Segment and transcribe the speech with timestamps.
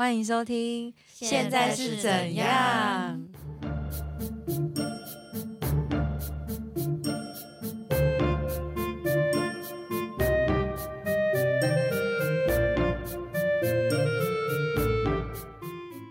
[0.00, 0.94] 欢迎收听。
[1.12, 3.22] 现在是怎样？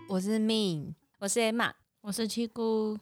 [0.06, 1.72] 我是 Min，我是 Emma，
[2.02, 2.96] 我是七姑。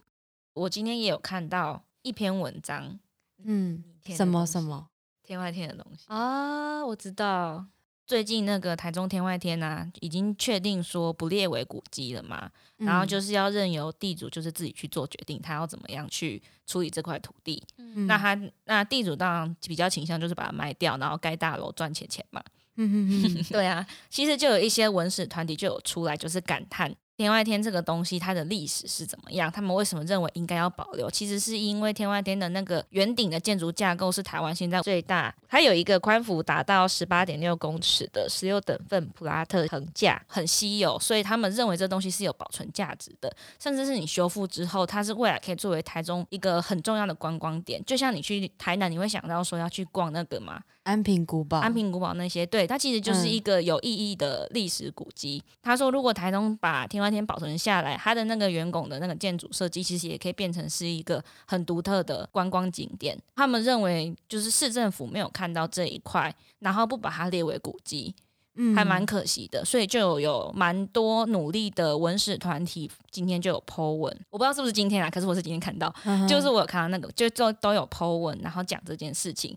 [0.53, 2.99] 我今天也有看到一篇文章，
[3.43, 4.89] 嗯，什么什么？
[5.21, 6.05] 天外天的东西。
[6.07, 7.67] 啊，我知道，
[8.09, 17.63] 最近那个台中天外天啊，已经确定说不列为古迹了嘛，然后嗯就是要任由地主就是自己去做决定，他要怎么样去处理这块土地。
[17.77, 22.43] 嗯那他那地主当然比较倾向就是把它卖掉，然后盖大楼赚钱钱嘛。
[22.77, 31.11] 嗯嗯嗯对啊，其实就有一些文史团体就有出来，就是感叹天外天这个东西它的历史是怎么样，他们为什么认为应该要保留？
[31.11, 43.29] 其实是因为天外天的那个圆顶的建筑架构是台湾现在最大，它有一个宽幅达到十八点六公尺的十六等份普拉特横架，很稀有，所以他们认为这东西是有保存价值的，
[43.61, 47.83] 甚至是你修复之后，它是未来可以作为台中一个很重要的观光点。
[47.83, 55.43] 就像你去台南，你会想到说要去逛那个吗，安平古堡，安平古堡那些，对，它其实就是嗯一个有意义的历史古迹。
[55.61, 63.15] 他说，如果台东把天外天保存下来，它的那个圆拱的那个建筑设计，其实也可以变成是一个很独特的观光景点。
[63.35, 68.15] 他们认为，就是市政府没有看到这一块，然后不把它列为古迹，
[68.55, 69.63] 嗯还蛮可惜的。
[69.63, 79.55] 所以就有有蛮多努力的文史团体今天就有 Po 文，我不知道是不是今天啊，可是我是今天看到，嗯就是我有看到那个，就都都有 Po 文，然后讲这件事情。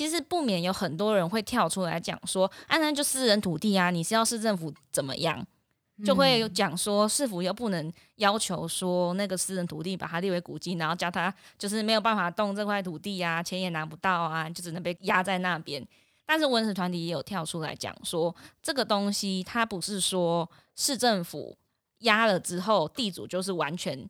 [0.00, 5.46] 其实不免有很多人会跳出来讲说，啊，那就私人土地啊，你是要市政府怎么样？
[6.02, 15.86] 就会有讲说，市府又不能要求说那个私人土地把它列为古迹，然后叫他就是没有办法动这块土地啊，钱也拿不到啊，就只能被压在那边。
[16.24, 21.58] 但是文史团体也有跳出来讲说，这个东西它不是说市政府
[21.98, 24.08] 压了之后，地主就是完全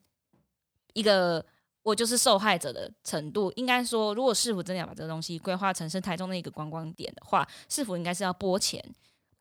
[0.93, 1.45] 一个
[1.83, 3.53] 我就是受害者的程度。
[3.57, 8.85] 应该说，如果市府真的要把这个东西规划成是台中的一个观光点的话，市府应该是要拨钱。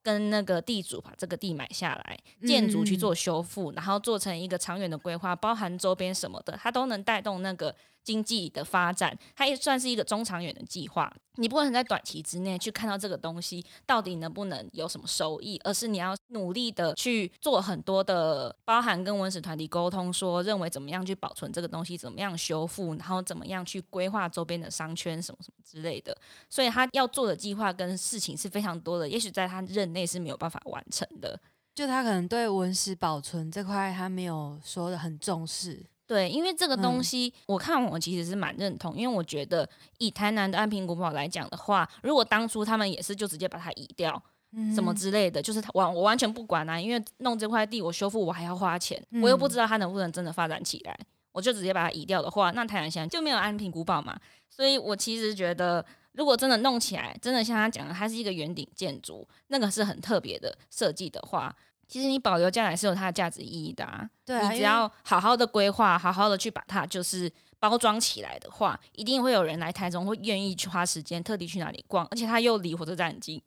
[0.01, 2.17] 跟那个地主把这个地买下来，
[2.47, 9.17] 建筑去做修复，然后做成一个长远的规划，包含周边什么的，它都能带动那个经济的发展。
[9.35, 11.11] 它也算是一个中长远的计划。
[11.35, 26.17] 你不能在短期之内去看到这个东西到底能不能有什么收益，而是你要努力的去做很多的，包含跟文史团体沟通说，认为怎么样去保存这个东西，怎么样修复，然后怎么样去规划周边的商圈什么什么之类的。
[26.49, 31.39] 所以他要做的计划跟事情是非常多的，也许在他任内是没有办法完成的。
[31.73, 35.85] 就他可能对文史保存这块，他没有说的很重视。
[36.09, 44.19] 对，因为这个东嗯西，我看我其实是蛮认同，因为我觉得以台南的安平古堡来讲的话，如果当初他们也是就直接把它移掉，
[44.53, 50.99] 嗯什么之类的，就是他完我完全不管啊，因为弄这块地我修复我还要花钱，嗯我又不知道它能不能真的发展起来，
[51.31, 54.19] 我就直接把它移掉的话，那台南现在就没有安平古堡嘛。
[54.49, 61.55] 所以我其实觉得，如果真的弄起来，真的像他讲的，它是一个圆顶建筑，那个是很特别的设计的话。
[61.89, 67.29] 其实你保留下来是有它的价值意义的啊，对啊，你只要好好的规划，好好的去把它就是
[67.59, 73.41] 包装起来的话，一定会有人来台中，会愿意去花时间特地去哪里逛，而且它又离火车站很近。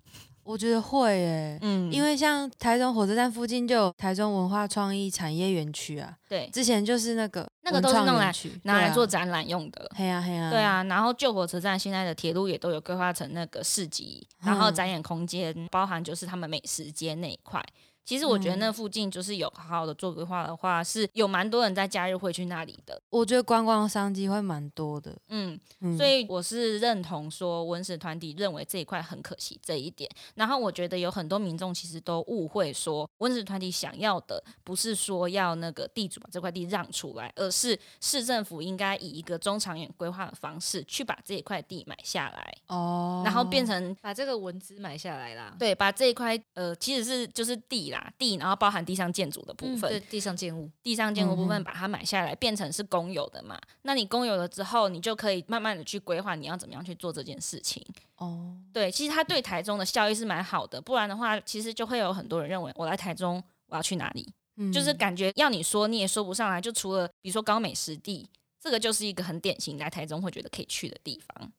[0.44, 9.88] 我觉得会诶，嗯，因为像台中火车站附近就有台中文化创意产业园区啊，对之前就是那个那个都是弄来拿来做展览用的。
[9.94, 17.64] 嘿呀嘿呀，对，啊，然后旧火车站现在的铁路也都有规划成那个市集，然后嗯展演空间，包含就是他们美食街那一块。
[18.04, 23.00] 其实我觉得嗯那附近就是有好好的做规划的话，是有蛮多人在假日会去那里的。
[23.10, 30.10] 我觉得观光商机会蛮多的，嗯，嗯所以我是认同说文史团体认为这一块很可惜这一点。
[30.34, 43.94] 然后我觉得有很多民众其实都误会说文史团体想要的不是说要那个地主把这块地让出来，而是市政府应该以一个中长远规划的方式去把这一块地买下来，哦，然后变成。
[44.00, 45.54] 把这个文资买下来啦。
[45.58, 53.56] 对，把这一块呃，其实是就是地啦，地，然后包含地上建筑的部分，对，地上建物，地上建筑部分把它买下来，变成是公有的嘛。
[53.82, 57.80] 那你公有了之后，你就可以慢慢的去规划你要怎么样去做这件事情。
[58.16, 66.60] 哦，对，其实它对台中的效益是蛮好的，不然的话，其实就会有很多人认为我来台中我要去哪里，嗯就是感觉要你说你也说不上来。
[66.60, 68.28] 就除了比如说高美湿地，
[68.60, 71.52] 这个就是一个很典型来台中会觉得可以去的地方。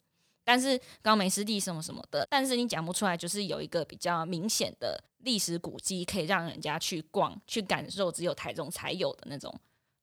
[0.46, 9.54] 但是高美湿地什么什么的，但是你讲不出来，就是有一个比较明显的历史古迹可以让人家去逛、去感受，只有台中才有的那种。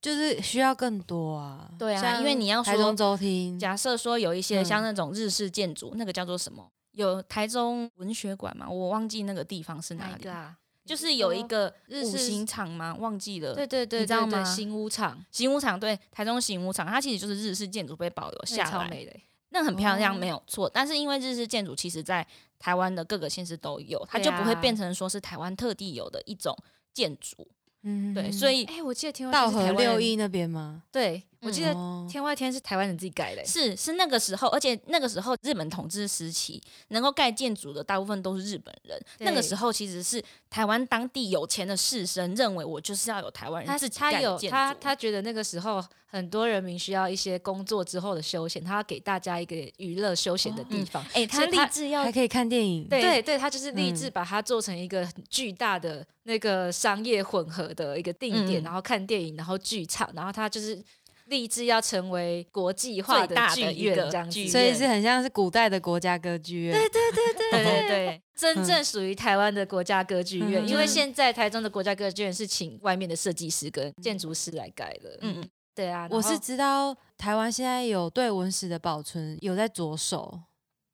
[0.02, 1.70] 就是需要更多啊。
[1.78, 6.66] 对啊因为你要说台中周厅，假设说有一些嗯像那种日式建筑，那个叫做什么？
[6.92, 8.68] 有台中文学馆嘛？
[8.68, 10.32] 我忘记那个地方是哪里哪一个。
[10.32, 10.56] 啊？
[10.86, 12.96] 就是有一个日式行场吗？
[12.98, 13.54] 忘记了。
[13.54, 20.68] 对对对，你知道吗新屋厂行武场对，台中行武场，它其实就是日式建筑被保留下来，超美的欸，那很漂亮，哦没有错。
[20.68, 22.26] 但是因为日式建筑，其实在
[22.58, 26.56] 台湾的各个县市都有，它就不会啊变成说是台湾特地有的一种
[26.92, 27.46] 建筑。
[27.82, 30.82] 嗯对，所以哎，我记得听说道河天是台湾六一那边吗？
[30.92, 39.00] 对，我记得哦天外天是台湾人自己改的欸，是是那个时候，而且那个时候日本统治时期，能够盖建筑的大部分都是日本人。
[39.18, 44.54] 那个时候其实是台湾当地有钱的士绅认为，我就是要有台湾人他自己他有盖建筑。
[44.54, 51.04] 他他觉得那个时候很多人民需要一些工作之后的休闲，他要给大家一个娱乐休闲的地方。
[51.14, 52.86] 哎、他立志要还可以看电影。
[52.88, 60.82] 对对对，他就是立志嗯把它做成一个巨大的那个商业混合的一个定点，嗯然后看电影，然后剧场，然后他就是
[61.30, 64.48] 立志要成为国际化最大的剧一个院这样子。
[64.48, 66.72] 所以是很像是古代的国家歌剧院。
[66.72, 75.16] 对对对对对，真正属于台湾的国家歌剧院，嗯因为现在台中的国家歌剧院是请外面的设计师跟建筑师来盖的。
[75.22, 80.40] 嗯嗯，对啊，我是知道台湾现在有对文史的保存有在着手，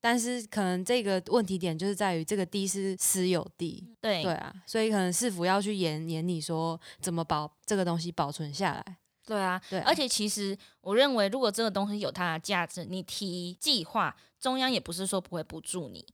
[0.00, 8.84] 但是可能这个问题点就是在于这个地是私有地，对对啊，所以可能市府要去研研你说怎么保这个东西保存下来。
[9.26, 16.06] 对啊，而且其实我认为，如果这个东西有它的价值，你提计划，中央也不是说不会补助你，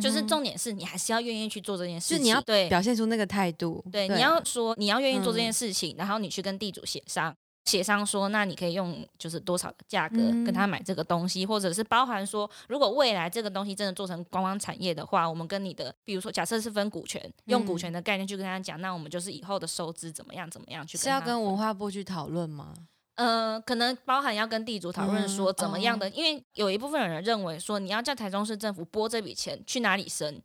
[0.00, 2.18] 就是重点是你还是要愿意去做这件事情。
[2.18, 7.34] 就你要对表现出那个态度，对，啊你要说你要愿意做这件嗯事情，然后你去跟地主协商。
[7.64, 17.78] 协商说，那你可以用就是多少的价格嗯跟他买这个东西，或者是包含说，如果未来这个东西真的做成观光产业的话，我们跟你的，比如说假设是分股权，用股嗯。
[17.78, 22.74] 权的概念去跟他讲，那我们就是以后的收支怎么样怎么样去是要跟文化部去讨论吗？
[23.14, 26.12] 呃，可能包含要跟地主讨论说嗯怎么样的，哦。
[26.14, 30.40] 因为有一部分人认为说你要叫台中市政府拨这笔钱去哪里生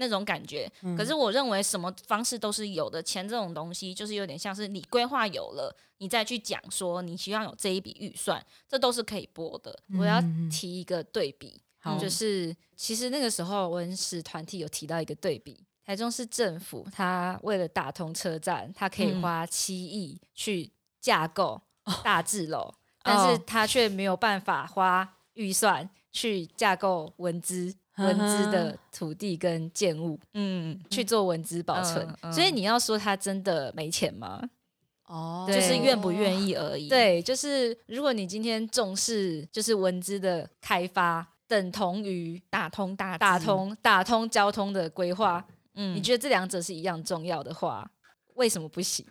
[0.00, 0.68] 那种感觉。
[0.82, 9.78] 嗯可是我认为什么方式都是有的，钱这种东西就是有点像是你规划有了，你再去讲说你希望有这一笔预算，这都是可以拨的。
[9.98, 10.20] 我要
[10.50, 21.60] 提一个对比，好就是其实那个时候文史团体有提到一个对比，台中市政府它为了打通车站，它可以嗯花七亿去架构
[22.02, 22.72] 大智楼，
[23.04, 27.74] 但是哦它却没有办法花预算去架构文资。
[28.00, 34.42] 文字的土地跟建物嗯，去做文字保存，嗯嗯所以你要说他真的没钱吗？
[35.06, 45.44] 哦，就是愿不愿意而已。，对，就是如果你今天重视就是文字的开发，等同于打通大打，通打通交通的规划，
[45.74, 47.90] 嗯你觉得这两者是一样重要的话，
[48.34, 49.04] 为什么不行？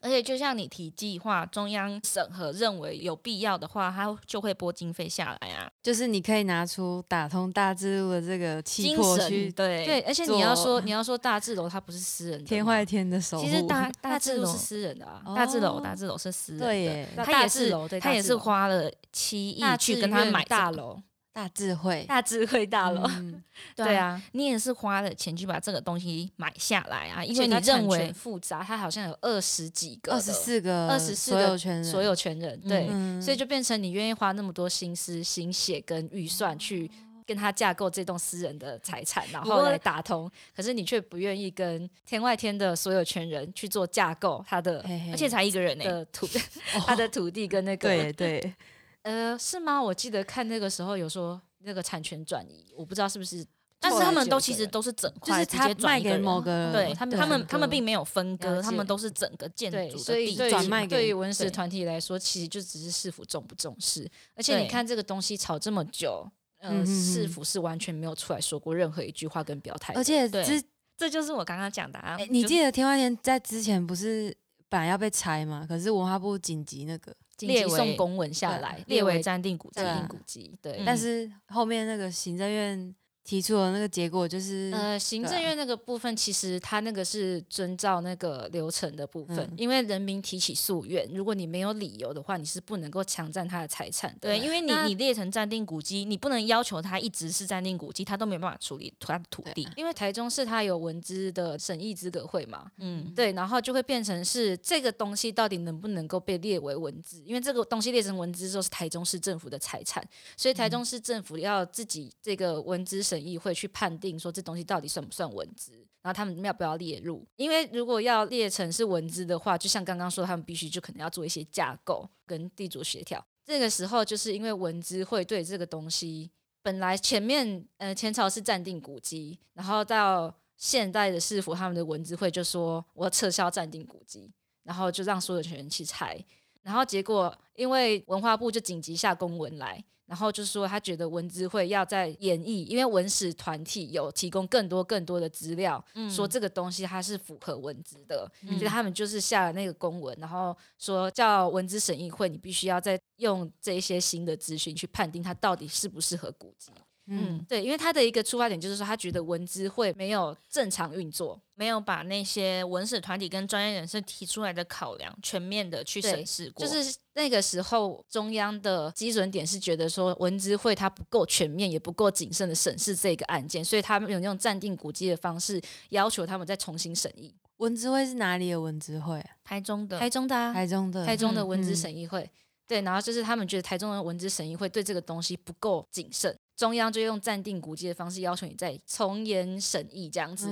[0.00, 5.70] 而且就像你提计划，中央审核认为有必要的话，他就会拨经费下来啊。
[5.82, 13.44] 就是你可以拿出打通大智路的这个气魄去对对，而且你要说 你要说大智楼它不是私人的天外天的守护。
[13.44, 17.70] 其实大 大智路是私人的啊，哦大智楼大智楼是私人的，对耶，大他也是
[18.00, 21.00] 他也是花了七亿去跟他买，大楼，
[21.32, 23.42] 大智慧，大智慧大楼，嗯
[23.76, 33.22] 对，啊，你也是花了钱去把这个东西买下来啊，因因为为你认为复杂，它好像有二十几个，二十四个二十四个所有个权人，所有权人，对，嗯。
[33.22, 36.90] 所以就变成你愿意花那么多心思、心血跟预算去
[37.24, 46.28] 跟他架构这栋私人的财产，然后来打通，可是你却不愿意跟天外天的所有权人去做架构他的而且才一个人呢、的土
[46.84, 48.54] 他的土地跟那个对 对，
[49.02, 49.82] 呃是吗？
[49.82, 53.46] 我记得看那个时候有说那个产权转移，我不知道是不是，
[53.78, 64.10] 但是他们都其实都是整就是他块直接卖给某个，对他们他们他们并没有分割，他们都是整个建对，筑所以的地对于转卖给对于文史团体来说，其实就只是市府重不重视。
[64.34, 69.94] 而且你看这个东西炒这么久，呃，嗯市府是完全没有出来说过任何一句话跟表态。
[69.94, 70.62] 而且对之
[70.96, 72.26] 这就是我刚刚讲的啊哎。
[72.30, 74.36] 你记得天外天在之前不是
[74.68, 75.64] 本来要被拆吗？
[75.66, 80.58] 可是文化部紧急那个，紧列为送公文下来，列为为暂定古迹定古迹。
[80.60, 82.94] 对，嗯但是后面那个行政院
[83.30, 94.30] 提出的那个结果就是，呃，行政院那个部分，其实它那个是遵照那个流程的部分，嗯因为人民提起诉愿，如果你没有理由的话，你是不能够强占他的财产的。
[94.30, 99.68] 对，因为你你列成暂定古迹，你不能要求他一直是暂定古迹，他都没有办法处理他的土地。
[99.76, 107.22] 因为台中市它有文资的审议资格会嘛，嗯，对，然后就会变成是这个东西到底能不能够被列为文资？
[107.24, 110.04] 因为这个东西列成文资之后是台中市政府的财产，
[110.36, 115.72] 所以台中市政府要自己这个文资审议会去判定说这东西到底算不算文字，
[116.02, 117.26] 然后他们要不要列入？
[117.36, 123.24] 因为如果要列成是文字的话，就像刚刚说，他们必须就可能要做一些架构跟地主协调。
[123.44, 126.30] 这个时候就是因为文资会对这个东西
[126.62, 136.24] 本来前面呃前朝是暂定古迹，然后到现代的市府他们的文资会就说我要撤销暂定古迹，然后就让所有权人去拆，
[136.62, 139.84] 然后结果因为文化部就紧急下公文来。
[140.10, 156.72] 然后就说他觉得文资会要在演绎，因为文史团体有提供更多更多的资料，说这个东西它是符合文资的，所以他们就是下了那个公文，然后说叫文资审议会，你必须要再用这一些新的资讯去判定它到底适不适合古籍。
[157.12, 166.64] 嗯，对，因为他的一个出发点就是说，他觉得文资会没有正常运作，没有把那些文史团体跟专业人士提出来的考量全面的去审视过。
[166.64, 177.34] 就是那个时候，中央的基准点是觉得说，文资会它不够全面，也不够谨慎的审视这个案件，所以他们有用暂定古迹的方式要求他们再重新审议。
[177.56, 179.20] 文资会是哪里的文资会？
[179.42, 182.30] 台中的，台中的，台中的，台中的文资审议会。
[182.66, 186.32] 对，然后就是他们觉得台中的文资审议会对这个东西不够谨慎。
[186.60, 190.46] 中央就用暂定古迹的方式要求你再从严审议这样子，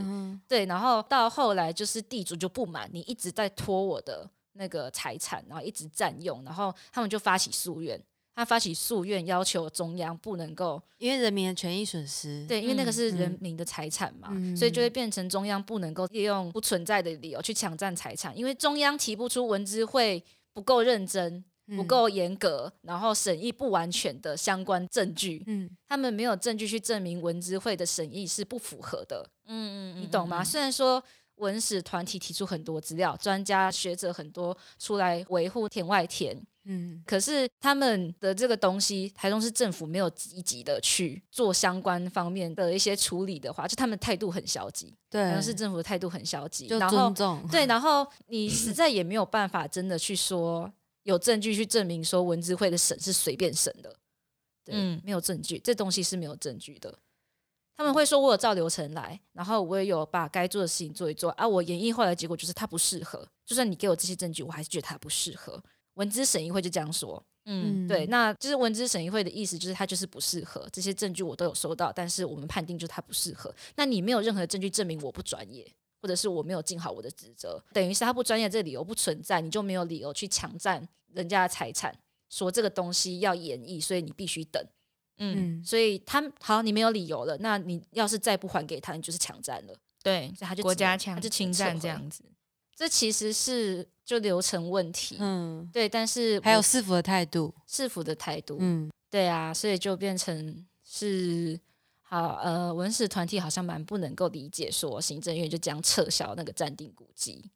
[0.49, 8.03] 对，然后到后来就是地主就不满你一直在拖我的那个财产，然后一直占用，然后他们就发起诉愿，
[8.35, 20.25] 他发起诉愿要求中央不能够，因为人民的权益损失，对，因为那个是人民的财产嘛，所以就会变成中央不能够利用不存在的理由去抢占财产，因为中央提不出文资会
[20.55, 21.45] 不够认真。
[21.77, 30.43] 不够严格，然后审议不完全的相关证据，嗯，他们没有证据去证明文资会的审议是不符合的，嗯嗯，你懂吗？
[30.43, 31.03] 虽然说
[31.37, 50.73] 文史团体提出很多资料，专家学者很多出来维护田外田，嗯，可是他们的这个东西，台中市政府没有积极的去做相关方面的一些处理的话，就他们态度很消极，对，台中市政府的态度很消极，就尊重，对， 然后你实在也没有办法真的去说。
[51.09, 53.97] 有证据去证明说文资会的审是随便审的，
[54.63, 56.99] 对，没有证据，这东西是没有证据的。
[57.75, 61.49] 他们会说我有照流程来，然后我也有把该做的事情做一做啊。
[61.49, 65.63] 我演绎后来结果就是他不适合，就算你给我这些证据，我还是觉得他不适合。
[65.95, 73.55] 文资审议会就这样说，嗯，对，那就是文资审议会的意思就是它就是不适合，这些证据我都有收到，但是我们判定就是它不适合。
[73.77, 75.67] 那你没有任何证据证明我不专业。
[76.01, 81.97] 或者是我没有尽好我的职责，等于是他不专业，这个理由不存在，你就没有理由去抢占人家的财产，
[82.29, 84.65] 说这个东西要演绎，所以你必须等。
[85.19, 89.77] 嗯，所以他好，你没有理由了，那你要是再不还给他，你就是抢占了。
[90.03, 92.23] 对，所以他就国家强就侵占这样子。
[92.77, 95.17] 这其实是就流程问题。
[95.19, 98.59] 嗯，对，但是还有市府的态度，市府的态度。
[98.61, 101.59] 嗯，对啊，所以就变成是。
[102.09, 107.51] 好，呃，文史团体好像蛮不能够理解，说行政院就将撤销那个暂定古迹，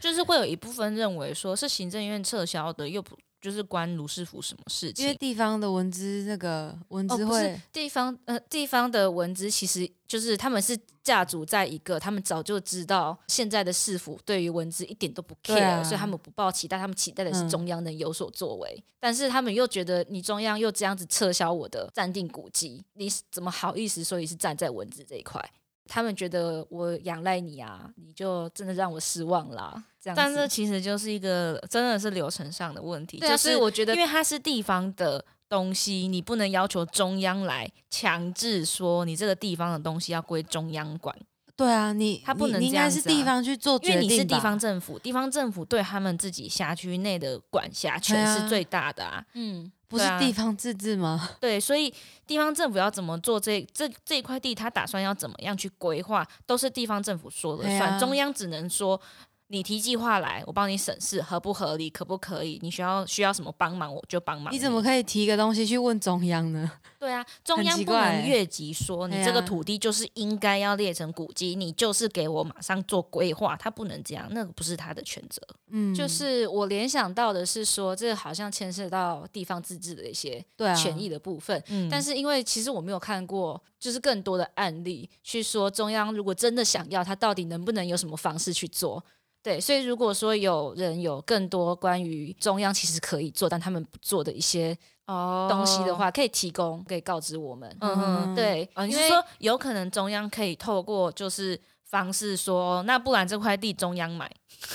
[0.00, 3.16] 就是会有一部分认为说是行政院撤销的，又不。
[3.40, 5.04] 就是关卢师傅什么事情？
[5.04, 18.84] 因为地方的文资那个文资会，地方呃地方的文资其实就是他们是架主在一个，他们早就知道现在的市府对于文资一点都不 care，所以他们不抱期待，他们期待的是中央能有所作为。
[18.98, 25.40] 但是他们又觉得你中央又这样子撤销我的暂定古迹，你怎么好意思说你是站在文资这一块？
[25.88, 29.84] 他们觉得我仰赖你啊，你就真的让我失望啦。
[30.00, 33.18] 这样，但这其实就是一个真的是流程上的问题。
[33.18, 41.16] 对，所以我觉得，因为它是地方的东西，你不能要求中央来强制说你这个地方的东西要归中央管。
[41.56, 49.24] 对啊，你他不能这样子，是地方去做因为你是地方政府，地方政府对他们自己辖区内的管辖权是最大的啊。
[49.34, 49.72] 嗯。
[49.88, 51.30] 不是地方自治吗？
[51.40, 51.92] 对，所以
[52.26, 59.00] 地方政府要怎么做这这这一块地，他打算要怎么样去规划，都是地方政府说了算，中央只能说。
[59.48, 62.58] 你提计划来，我帮你审视合不合理，可不可以？
[62.62, 64.52] 你需要需要什么帮忙，我就帮忙。
[64.52, 66.70] 你怎么可以提一个东西去问中央呢？
[66.98, 75.40] 对啊， 中央不能越级说你这个土地就是应该要列成古迹，你就是给我马上做规划，他不能这样，那个不是他的权责。
[75.68, 80.44] 嗯，就是我联想到的是说，这好像牵涉到地方自治的一些
[80.76, 81.62] 权益的部分。
[81.68, 89.04] 嗯，但是因为其实我没有看过，就是更多的案例去说中央如果真的想要，他到底能不能有什么方式去做？
[89.46, 94.76] 对，所以如果说有人有更多关于中央其实可以做，但他们不做的一些
[95.06, 97.72] 哦东西的话，可以提供，可以告知我们。
[97.80, 104.28] 嗯哼，对，你是说有可能中央可以透过就是方式说，那不然这块地中央买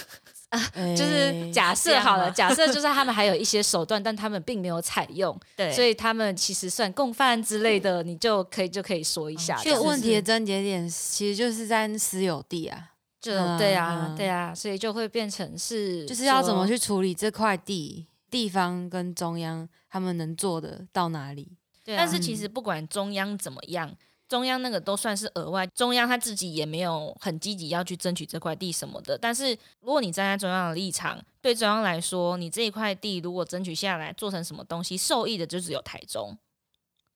[0.47, 0.57] 啊？
[0.95, 9.59] 就是假设好了，假设就是他们还有一些手段，但他们并没有采用， 对，所以他们其实算共犯之类的，你就可以就可以说一下。
[9.61, 12.90] 这个问题的症结点其实就是在私有地啊。
[13.21, 21.55] 就对啊，对啊，所以就会变成是，就是要怎么去处理这块地，地方跟中央他们能做的到哪里？
[21.85, 23.95] 但是其实不管中央怎么样，
[24.27, 29.17] 中央那个都算是额外，中央他自己也没有很积极要去争取这块地什么的。
[29.17, 29.51] 但是
[29.81, 36.37] 如果你站在中央的立场，对中央来说，你这一块地如果争取下来做成什么东西，受益的就只有台中，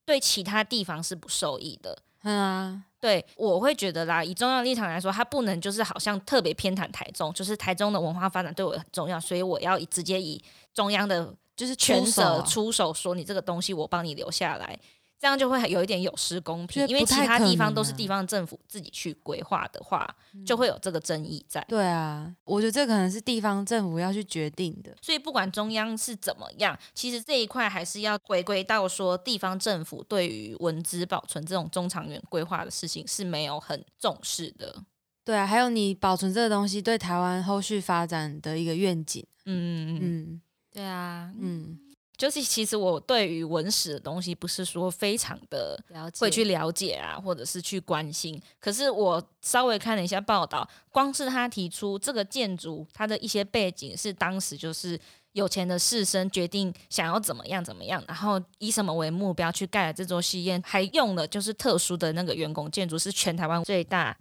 [0.06, 1.98] 对其他地方是不受益的。
[2.26, 14.78] 嗯啊，对，我会觉得啦，以中央立场来说，它不能就是好像特别偏袒台中，就是台中的文化发展对我很重要，所以我要以直接以中央的就是权责出手说你这个东西我帮你留下来，
[15.20, 20.08] 这样就会有一点有失公平，因为其他地方都是地方政府自己去规划的话，
[20.46, 21.64] 就会有这个争议在。
[21.68, 24.96] 对啊，我觉得这可能是地方政府要去决定的。
[25.02, 34.84] 所以不管中央是怎么样，其实这一块还是要回归到说，地方政府对于文资保存这种中长远规划的事情是没有很重视的。
[35.24, 39.26] 对啊，还有你保存这个东西对台湾后续发展的一个愿景。
[39.46, 40.42] 嗯嗯嗯，嗯
[40.72, 41.80] 对啊，嗯，
[42.18, 46.20] 就是其实我对于文史的东西不是说非常的了解。
[46.22, 48.42] 会去了解啊，或者是去关心。
[48.60, 55.00] 可是我稍微看了一下报道，光是他提出这个建筑，它的一些背景是当时就是
[55.34, 64.18] 有钱的士绅决定想要怎么样怎么样，然后以什么为目标去盖了这座戏院，还用了就是特殊的那个员工建筑，是全台湾最大。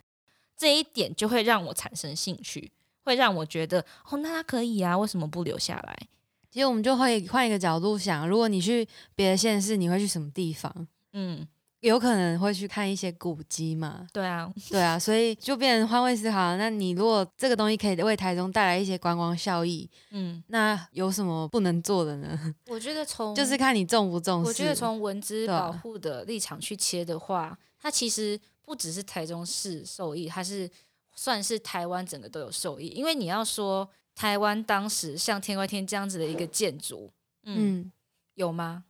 [0.56, 2.70] 这一点就会让我产生兴趣，
[3.02, 6.08] 会让我觉得哦，那他可以啊，为什么不留下来？
[6.54, 10.72] 其实我们就会换一个角度想，如果你去别的县市，你会去什么地方？
[11.12, 11.44] 嗯，
[11.80, 14.06] 有可能会去看一些古迹嘛？
[14.12, 16.56] 对啊， 对啊，所以就变成换位思考。
[16.56, 22.54] 那你如果这个东西可以为台中带来一些观光效益，嗯，那有什么不能做的呢？
[22.70, 24.46] 我觉得从就是看你重不重视。
[24.46, 30.70] 我觉得从文资保护的立场去切的话，它其实不只是台中市受益，它是
[31.16, 32.86] 算是台湾整个都有受益。
[32.90, 37.92] 因为你要说台湾当时像天外天这样子的一个建筑嗯，嗯，
[38.34, 38.84] 有吗？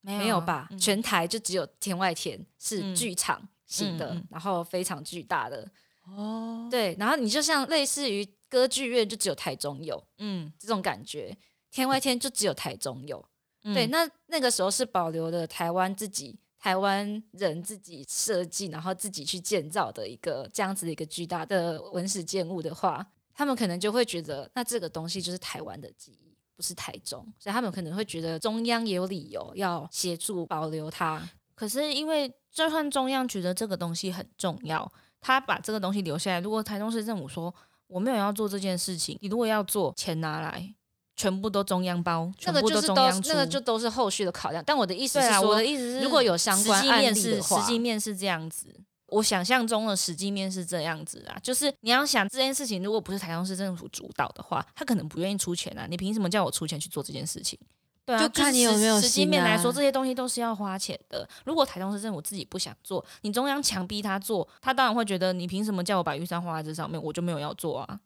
[0.00, 0.68] 没没有吧？
[0.70, 5.68] 嗯全台就只有天外天是嗯剧场型的，然后非常巨大的。
[6.04, 11.36] 哦，对，然后你就像类似于歌剧院，就只有台中有嗯，这种感觉，
[11.70, 13.24] 天外天就只有台中有。
[13.64, 23.04] 嗯对，那那个时候是保留了台湾自己台湾人自己设计，然后自己去建造的一个这样子的一个巨大的文史建物的话，
[23.38, 31.22] 他们可能就会觉得，那这个东西就是台湾的记忆，不是台中，所以他们可能会觉得中央也有理由要协助保留它。
[31.54, 37.54] 可是因为就算中央觉得这个东西很重要，他把这个东西留下来，如果台中市政府说
[37.86, 40.74] 我没有要做这件事情，你如果要做，钱拿来，
[41.14, 43.28] 全部都中央包，全部那个就是都中央出。
[43.28, 48.74] 那个就都是后续的考量，但我的意思是说，我的意思是，如果有相关案例的话实际面是这样子。
[49.08, 55.86] 我想象中的实际面是这样子啊，就是你要想这件事情，如果不是台中市政府主导的话，他可能不愿意出钱啊。
[55.88, 57.58] 你凭什么叫我出钱去做这件事情？
[58.04, 61.28] 对啊，就看你有没有是实实际面来说，啊这些东西都是要花钱的。
[61.44, 68.00] 如果台中市政府自己不想做，你中央强逼他做，他当然会觉得你凭什么叫我把预算花在这上面，我就没有要做啊。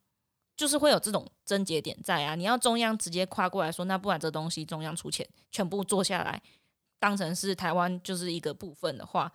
[0.54, 2.34] 就是会有这种症结点在啊。
[2.34, 6.40] 你要中央直接跨过来说，那不然这东西中央出钱全部做下来，
[7.00, 9.32] 当成是台湾就是一个部分的话，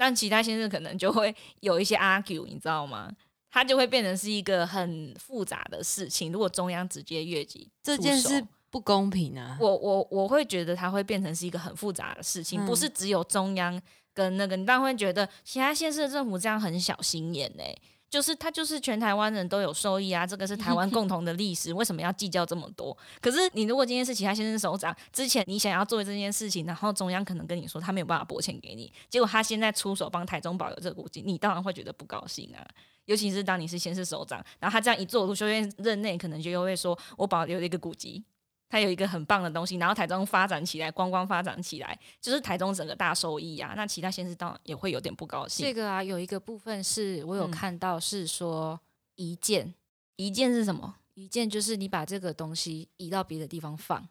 [0.00, 3.12] 那其他县市可能就会 有一些 argue，你知道吗？
[3.50, 6.32] 它就会变成是一个很复杂的事情。
[6.32, 9.58] 如果中央直接越级这件事不公平啊！
[9.60, 13.78] 我我我会觉得它会变成是一个很复杂的事情，嗯不是只有中央
[14.14, 17.64] 跟那个，你当然会觉得其他县市的政府这样很小心眼呢、
[18.10, 22.96] 就是他就是全台湾人都有受益啊，这个是台湾共同的历史， 为什么要计较这么多？
[23.20, 32.66] 可是你如果今天是其他先生首长，之前你想要做这件事情，然后中央可能跟你说他没有办法拨钱给你，结果他现在出手帮台中保留这个古迹，你当然会觉得不高兴啊。
[33.06, 38.22] 尤其是当你是县市首长，然后他这样一做，卢修院任内可能就又会说，我保留了一个古迹，
[38.70, 43.74] 它有一个很棒的东西，然后台中发展起来，观光发展起来，就是台中整个大收益啊。
[43.76, 45.66] 那其他县市当然也会有点不高兴。
[45.66, 48.78] 这个啊，有一个部分是我有嗯看到是说
[49.16, 49.74] 移建，
[50.14, 50.94] 一件是什么？
[51.14, 54.08] 移建就是你把这个东西移到别的地方放，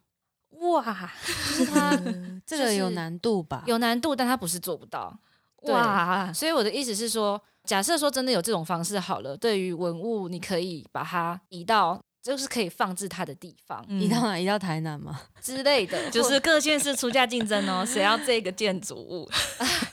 [0.60, 1.98] 哇就是它
[2.45, 3.63] 这个有难度吧？
[3.65, 5.17] 有难度，但它不是做不到。
[5.62, 14.38] 对哇，所以我的意思是说，假设说真的有这种方式好了，对于文物，你可以把它移到就是可以放置它的地方、嗯移到哪？
[14.38, 15.21] 移到台南吗？
[15.41, 19.29] 之类的，就是各县市出价竞争哦，谁要这个建筑物？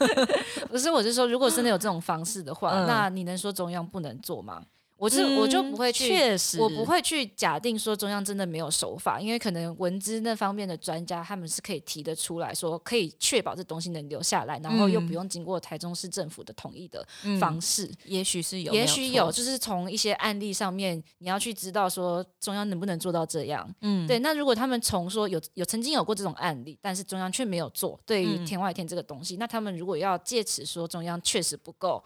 [0.69, 4.63] 不是，我是说，如果真的有这种方式的话，嗯那你能说中央不能做吗？
[4.97, 6.09] 我是、我就不会去。
[6.09, 17.07] 确实，我不会去假定说中央真的没有手法，因为可能文资那方面的专家他们是可以提得出来说，可以确保这东西能留下来，然后又不用经过台中市政府的同意的
[17.39, 17.91] 方式。
[18.05, 23.69] 也许是有，也许有，就是从一些案例上面，你要去知道说中央能不能做到这样。
[23.83, 32.03] 嗯，对，那如果他们从说有有曾经有过这种案例，但是中央却没有做，对于嗯天外天这个东西，那他们如果要借此说中央确实不够，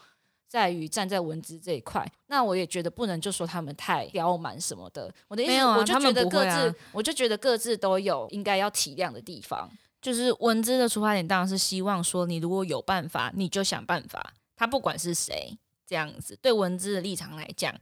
[0.51, 5.09] 在于站在文字这一块，那我也觉得不能就说他们太刁蛮什么的。
[5.29, 9.71] 我的意思，没有啊我就觉得各自，我就觉得各自都有应该要体谅的地方。
[10.03, 14.35] 就是文字的出发点当然是希望说，你如果有办法，你就想办法。
[14.57, 17.73] 他不管是谁这样子，对文字的立场来讲，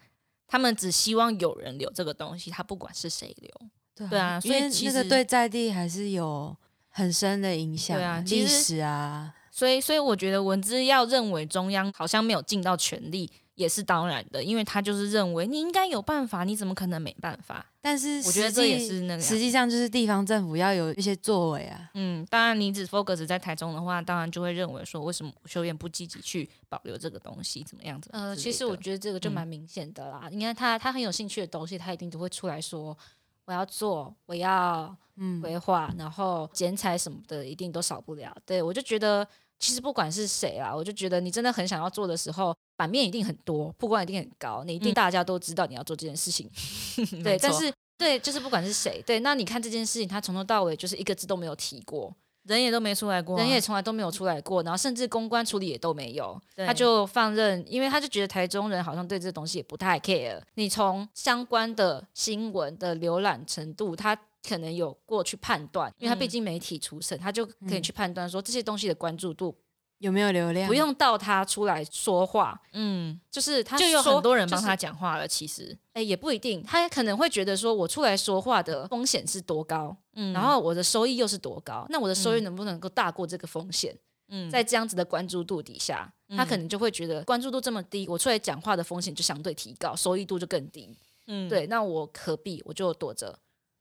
[0.47, 3.51] 他们只希望有人留这个东西，他不管是谁留。
[3.95, 6.55] 对对啊所以其实那个对在地还是有
[6.91, 17.67] 很深的影响，对啊历史啊，所以，所以我觉得文字要认为中央好像没有尽到全力，也是当然的，因为他就是认为你应该有办法，你怎么可能没办法？
[17.81, 21.91] 但是我觉得实这也际是那个实际上就是地方政府要有一些作为啊。
[21.95, 28.11] 嗯，当然，你只 focus 在台中的话，当然就会认为说，为什么修院不积极去保留这个东西，怎么样子？
[28.13, 30.29] 呃，其实我觉得这个就嗯蛮明显的啦。
[30.31, 32.97] 你看他他很有兴趣的东西，他一定就会出来说
[33.45, 38.33] 我要做，我要嗯，规划，然后剪彩什么的，一定都少不了。
[38.47, 39.27] 对我就觉得，
[39.59, 44.95] 其实不管是谁啦，我就觉得你真的很想要做的时候，版面一定很多，曝光一定很高，你一定嗯。
[44.95, 46.51] 大家都知道你要做这件事情。
[47.13, 60.41] 没对，但是对，就是不管是谁，对，那你看这件事情，他从头到尾就是一个字都没有提过，人也都没出来过啊、人也从来都没有出来过，然后甚至公关处理也都没有，他就放任，因为他就觉得台中人好像对这东西也不太 care。
[60.55, 64.17] 你从相关的新闻的浏览程度，他
[64.49, 69.55] 可能有过去判断，因为他毕嗯竟媒体出身，他就可以去判断说这些东西的关注度，
[69.99, 70.67] 有没有流量？
[70.67, 75.29] 不用到他出来说话，嗯，就是他就有很多人帮他讲话了。
[75.29, 83.95] 其实，哎、也不一定，他可能会觉得说我出来说话的风险是多高，嗯然后我的收益又是多高，那我的收益能不能够大过这个风险？
[84.31, 90.95] 嗯在这样子的关注度底下，他可能就会觉得关注度这么低，我出来讲话的风险就相对提高，收益度就更低。
[91.27, 93.39] 嗯对，那我何必我就躲着？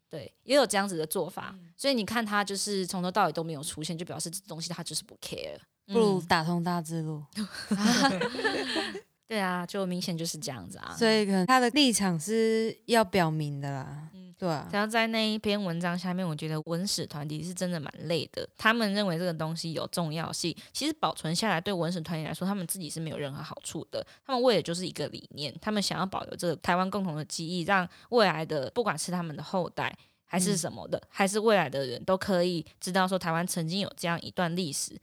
[0.09, 1.51] 对，也有这样子的做法。
[1.53, 5.59] 嗯所以你看他就是从头到尾都没有出现，就表示这东西他就是不 care。
[5.85, 7.23] 不如嗯打通大智路，
[9.27, 10.95] 对啊，就明显就是这样子啊。
[10.97, 14.09] 所以可能他的立场是要表明的啦。
[14.37, 18.47] 嗯对啊然后在那一篇文章下面，我觉得文史团体是真的蛮累的。
[18.55, 24.05] 他们认为这个东西有重要性，其实保存下来对文史团体来说，他们自己是没有任何好处的。
[24.25, 29.91] 他们为的就是一个理念，他们想要保留这个台湾共同的记忆，让未来的不管是他们的后代
[30.23, 34.95] 还是什么的，还是未来的人都可以知道说台湾曾经有这样一段历史，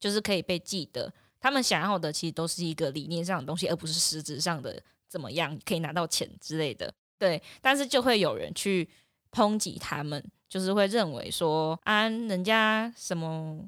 [0.00, 1.12] 就是可以被记得。
[1.40, 6.92] 他们想要的其实都是一个理念上的东西，而不是实质上的怎么样可以拿到钱之类的。
[7.18, 8.88] 对，但是就会有人去
[9.32, 13.64] 抨击他们，就是会认为说啊，人家什么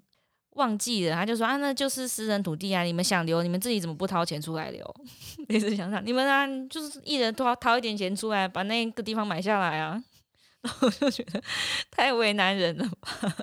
[0.50, 4.94] 忘记了，他就说啊，那就是私人土地啊，你们想留，你们自己怎么不掏钱出来留？
[5.48, 10.02] 类似想想，你们啊，就是一人掏掏一点钱出来，把那个地方买下来啊。
[10.62, 11.42] 然后我就觉得
[11.90, 13.34] 太为难人了吧。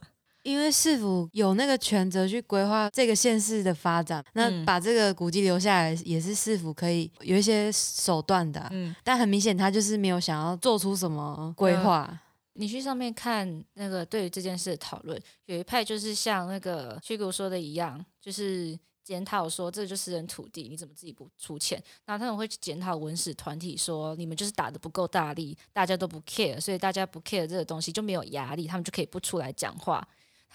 [0.48, 12.18] 因为市府有那个权责去规划这个县市的发展，那嗯把这个古迹留下来也是市府可以有一些手段的啊、嗯但很明显他就是没有想要做出什么规划。
[12.54, 21.78] 你去上面看那个对于这件事的讨论，有一派就是像那个虚谷说的一样，就是检讨说这就是私人土地，你怎么自己不出钱？
[22.06, 30.08] 然后他们会去检讨文史团体说你们就是打的不够大力，大家都不 care，所以大家不 care 这个东西就没有压力，他们就可以不出来讲话。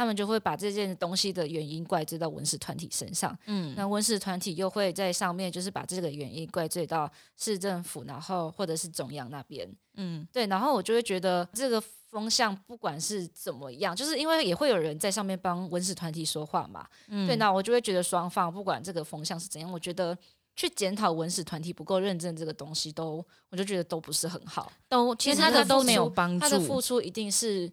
[0.03, 9.73] 他们就会把这件东西的原因怪罪到文史团体身上，嗯那文史团体又会在上面，就是把这个原因怪罪到市政府，然后或者是中央那边。
[9.95, 16.85] 嗯对，然后我就会觉得这个风向不管是怎么样，就是因为也会有人在上面帮文史团体说话嘛。
[17.07, 20.19] 嗯对，那我就会觉得双方不管这个风向是怎样，我觉得
[20.57, 24.73] 去检讨文史团体不够认真这个东西都，我就觉得都不是很好。
[24.89, 26.81] 都其实他的都没有帮助他的付。
[26.81, 27.71] 出一定是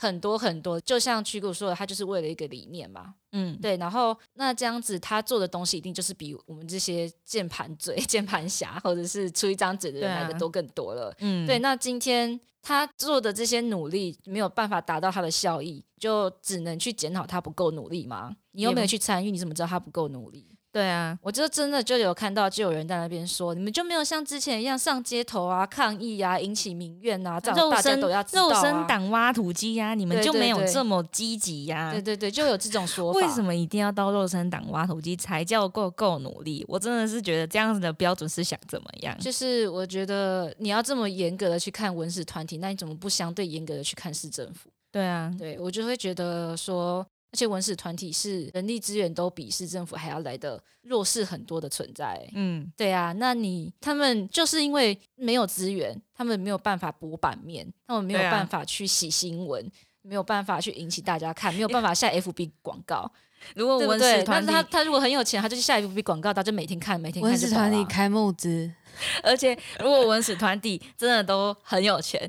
[0.00, 3.14] 很多很多，就像曲谷说的，他就是为了一个理念嘛。
[3.32, 11.14] 嗯，对，然后那这样子他做的东西一定就是比我们这些键盘嘴、 键盘侠或者是出一张嘴的人来的都更多了。
[11.18, 18.34] 嗯对，那今天他做的这些努力没有办法达到他的效益，就只能去检讨他不够努力吗？
[18.52, 20.49] 你又没有去参与，你怎么知道他不够努力？
[20.72, 33.18] 对啊，我就真的就有看到，就有人在那边说，你们就没有像之前一样上街头啊、抗议啊、引起民怨啊，这样大家都要知道、肉啊、身党挖土机呀、你们就没有对这么积极呀、对对对，就有这种说 法。
[33.18, 36.64] 为什么一定要到肉身党挖土机才叫够够努力？
[36.68, 39.18] 我真的是觉得这样子的标准是想怎么样？
[39.18, 44.70] 就是我觉得你要这么严格的去看文史团体，那你怎么不相对严格的去看市政府？
[44.92, 52.28] 对啊，对我就会觉得说，而且文史团体是人力资源都比市政府还要来的弱势很多的存在。
[52.34, 59.70] 嗯，对啊，那你他们就是因为没有资源，他们没有办法博版面，他们没有办法去洗新闻，
[60.02, 63.10] 没有办法去引起大家看，没有办法下 FB 广告，
[63.54, 64.24] 如果文史？
[64.24, 68.68] 团体他他如果很有钱，他就去下 FB 广告，他就每天看，每天看文史团体开募资，
[69.22, 72.28] 而且如果文史团体真的都很有钱，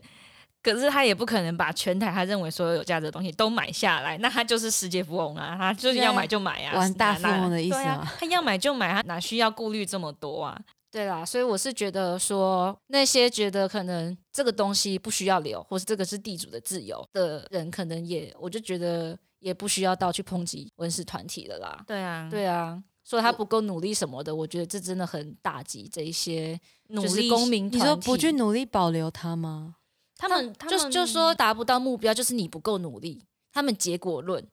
[0.63, 8.13] 可是他也不可能把全台他认为所有有价值的东西都买下来，那他就是世界富翁啊，他就是要买就买啊，玩大富翁的意思对啊？
[8.19, 10.60] 他要买就买，他哪需要顾虑这么多啊？
[10.91, 21.82] 对啦，所以我是觉得说，那些觉得可能这个东西不需要留，或是这个是地主的自由的人，可能也我就觉得也不需要到去抨击文史团体了啦。
[21.88, 27.95] 对啊，对啊，说他不够努力什么的，我觉得这真的很打击这一些努力公民你说。
[27.95, 29.78] 不去努力保留它吗？
[30.22, 33.26] 他们他就们就说达不到目标，就是你不够努力。
[33.52, 34.48] 他们结果论，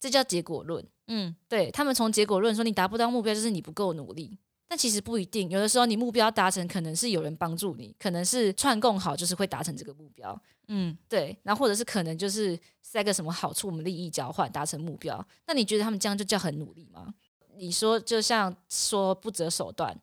[0.00, 0.82] 这叫结果论。
[1.08, 4.38] 嗯，对他们从结果论说你达不到目标，就是你不够努力。
[4.66, 10.40] 但其实不一定，有的时候你目标达成，可能是有人帮助你，可能是串供好，就是会达成这个目标。
[10.68, 15.22] 嗯，对，然后或者是可能就是塞个什么好处，我们利益交换达成目标。
[15.46, 17.12] 那你觉得他们这样就叫很努力吗？
[17.56, 19.94] 你说就像说不择手段，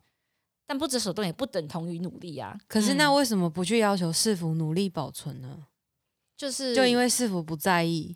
[0.72, 2.58] 但不择手段也不等同于努力啊。
[2.66, 5.66] 可是那嗯为什么不去要求市府努力保存呢？
[6.38, 8.16] 就是就因为市府不在意，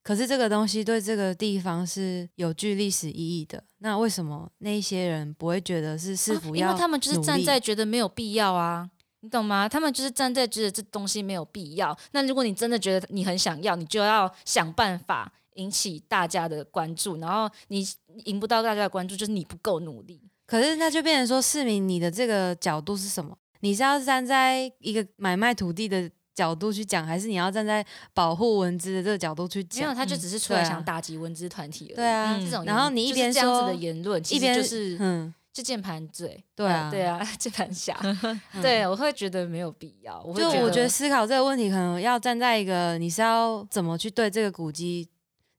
[0.00, 3.64] 可是这个东西对这个地方是有具历史意义的。
[3.78, 8.88] 那为什么那一些人不会觉得是市啊府要、因为他们就是站在觉得没有必要啊，
[9.22, 9.68] 你懂吗？
[9.68, 11.98] 他们就是站在觉得这东西没有必要。
[12.12, 17.84] 那如果你真的觉得你很想要，你就要想办法引起大家的关注，然后你
[18.26, 20.22] 赢不到大家的关注，就是你不够努力。
[20.46, 23.36] 可是那就变成说，市民你的这个角度是什么？
[23.60, 31.96] 你是要站在一个买卖土地的角度去讲，还是你要站在保护文字的这个角度去讲没有，他就只是出来想打击文字团体而已。
[31.96, 36.44] 对啊，嗯这种言然后你一边就是这样子说的言论，一边就是嗯，就键盘嘴。
[36.54, 37.98] 对啊，对啊，键盘侠。
[38.62, 40.22] 对，我会觉得没有必要。
[40.22, 45.08] 我就我觉得思考这个问题，可能要站在一个你是要怎么去对这个古迹，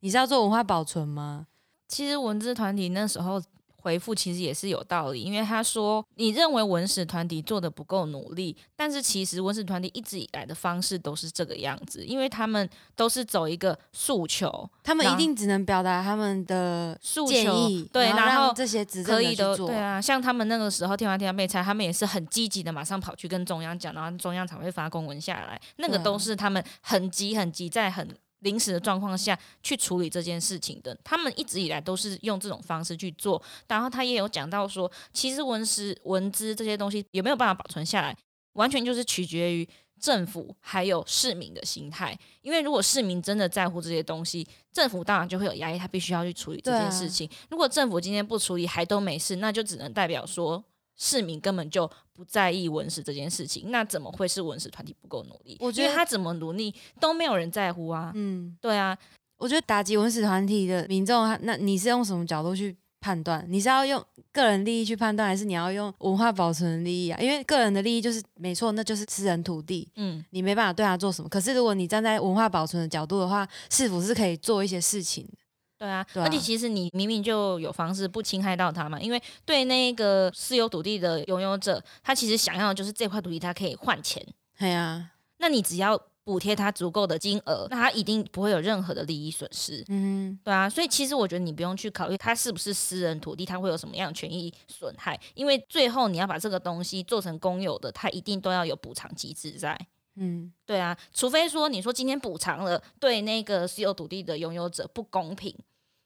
[0.02, 1.48] 你是要做文化保存吗？
[1.88, 3.42] 其实文字团体那时候
[3.88, 19.68] 回复其实也是有道理，因为他说你认为文史团体做的不够努力，但是其实文史团体一直以来的方式都是这个样子，因为他们都是走一个诉求，他们一定只能表达他们的诉求建议，对，然然后这些执政可以的，做。
[19.70, 25.62] 对啊，像他们那个时候天王天王被拆，他们也是很积极的，马上跑去跟中央讲，然后中央才会发公文下来。
[25.78, 28.06] 那个都是他们很急很急，在很
[28.40, 30.98] 临时的状况下去处理这件事情的。
[31.04, 33.42] 他们一直以来都是用这种方式去做。
[33.68, 38.16] 然后他也有讲到说，其实文史文资这些东西有没有办法保存下来，
[38.54, 39.68] 完全就是取决于。
[40.00, 47.28] 政府还有市民的心态，因为如果市民真的在乎这些东西，政府当然就会有压力，他必须要去处理这件事情。
[47.50, 50.64] 如果政府今天不处理还都没事，那就只能代表说
[50.98, 53.72] 市民根本就不在意文史这件事情。
[53.72, 55.56] 那怎么会是文史团体不够努力？
[55.60, 58.12] 我觉得他怎么努力都没有人在乎啊。
[58.16, 58.98] 嗯，对啊，
[59.38, 63.46] 我觉得打击文史团体的民众，那你是用什么角度去判断？
[63.48, 67.20] 你是要用个人利益去判断，还是你要用文化保存的利益啊？
[67.22, 71.30] 因为个人的利益就是没错，那就是私人土地，嗯，你没办法对他做什么。
[71.30, 75.34] 可是如果你站在文化保存的角度的话，是否是可以做一些事情的？
[75.78, 84.26] 对啊，对啊而且其实你明明就有方式不侵害到他嘛，因为对那个私有土地的拥有者，他其实想要的就是这块土地他可以换钱，
[84.58, 89.82] 对啊，那你只要补贴他足够的金额，那他一定不会有任何的利益损失。
[89.88, 99.80] 嗯对啊，所以其实我觉得你不用去考虑他是不是私人土地，他会有什么样的权益损害，因为最后你要把这个东西做成公有的，它一定都要有补偿机制在。
[100.20, 105.56] 嗯，对啊，除非说你说今天补偿了对那个私有土地的拥有者不公平，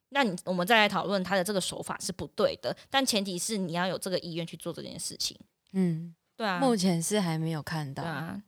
[0.10, 5.38] 那你我们再来讨论他的这个手法是不对的，但前提是你要有这个意愿去做这件事情。
[5.74, 8.12] 嗯对啊，目前是还没有看到对。
[8.12, 8.43] 啊，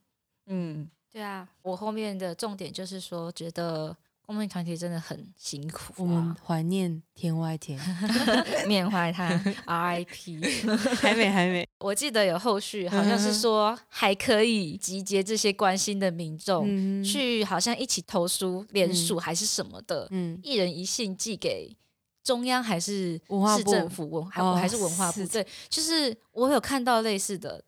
[0.47, 5.95] 嗯，对啊，我后面的重点就是说，觉得公民团体真的很辛苦、啊。
[5.97, 7.79] 我们怀念天外天，
[8.67, 9.29] 缅怀他。
[9.67, 11.67] RIP， 还没还没。
[11.79, 21.75] 我记得有后续，好像是说还可以集结这些关心的民众、嗯去，好像一起投书、联署还是什么的，嗯一人一信寄给
[22.23, 23.19] 中央还是
[23.57, 25.19] 市政府文还、哦还是文化部？
[25.19, 27.61] 是对，就是我有看到类似的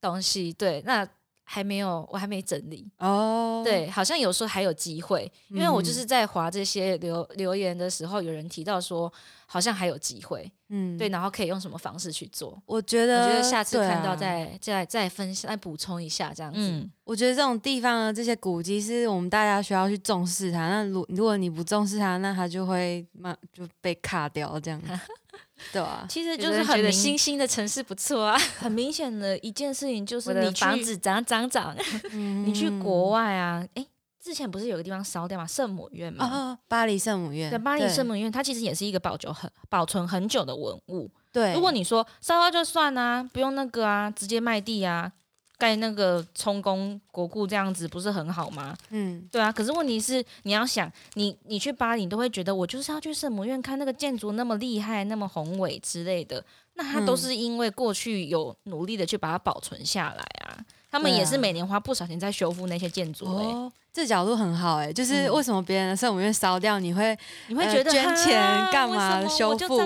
[0.00, 1.06] 东西，对，那
[1.50, 2.86] 还没有，我还没整理。
[2.98, 9.10] 哦，对，好像有时候还有机会，因为我就嗯是在划这些留留言的时候，有人提到说
[9.46, 12.62] 好像还有机会，嗯对，，然后可以用什么方式去做。
[12.66, 16.58] 我觉得，我觉得下次看到啊再再再分享、再补充一下这样子。
[16.60, 20.68] 嗯，我觉得这种地方的这些古迹是我们大家需要去重视它。
[20.68, 24.78] 那如如果你不重视它，那它就会慢就被卡掉这样，
[25.72, 31.76] 对啊，其实就是很新兴的城市不错啊， 很明显的一件事情，就是你去房子涨涨涨。
[32.12, 33.86] 你 你去国外啊，哎，
[34.22, 35.46] 之前不是有个地方烧掉吗？
[35.46, 36.24] 圣母院嘛。
[36.24, 41.10] 啊，巴黎圣母院，对，巴黎圣母院，它其实也是一个保久很保存很久的文物。
[41.30, 45.12] 对，如果你说烧掉就算啊，不用那个啊，直接卖地啊，
[45.58, 48.76] 盖那个充公国库这样子，不是很好吗？
[48.90, 56.42] 嗯对啊，可是问题是，你要想，你你去巴黎，你都会觉得我就是要去圣母院看那个建筑那么厉害、那么宏伟之类的。
[56.74, 60.56] 那它都嗯是因为过去有努力的去把它保存下来啊，
[60.90, 63.44] 他们也是每年花不少钱在修复那些建筑、欸。
[63.44, 68.40] 哦，这角度很好哎、就是嗯为什么别人的圣母院烧掉，你会呃你会觉得、捐钱
[68.72, 69.78] 干嘛修复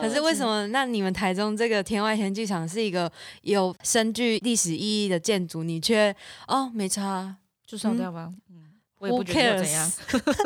[0.00, 0.66] 可是为什么？
[0.68, 3.10] 那你们台中这个天外天剧场是一个
[3.42, 6.14] 有深具历史意义的建筑，你却
[6.46, 8.30] 哦没差啊，就烧掉吧。
[8.50, 9.92] 嗯，我也不觉得怎样。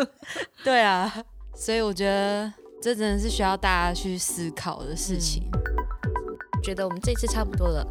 [0.65, 1.13] 对啊，
[1.55, 5.43] 所以我觉得这真的是需要大家去思考的事情。
[6.63, 7.87] 觉得我们这次差不多了，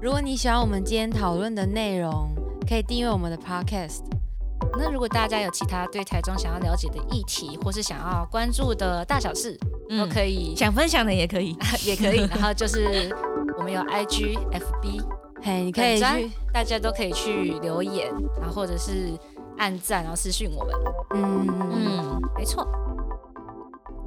[0.00, 2.32] 如果你喜欢我们今天讨论的内容，
[2.68, 4.02] 可以订阅我们的 podcast。
[4.78, 9.58] 那如果大家有其他对台中想要了解的议题，或是想要关注的大小事，
[9.90, 11.56] 都可以，想分享的也可以。
[11.84, 12.20] 也可以。
[12.30, 13.12] 然后就是
[13.56, 15.04] 我们有 IG、FB，
[15.42, 18.08] 嘿，你可以去，大家都可以去留言，
[18.38, 19.10] 然后或者是
[19.56, 20.74] 按赞，然后私讯我们。
[21.14, 22.64] 嗯，没错，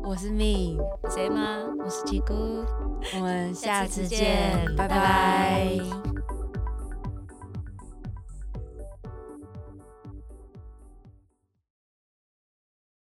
[0.03, 0.77] 我是 Min，
[1.09, 1.59] 谁吗？
[1.83, 2.33] 我是吉姑，
[3.15, 4.19] 我们下次见，
[4.65, 4.95] 见拜拜。
[4.95, 6.10] 拜拜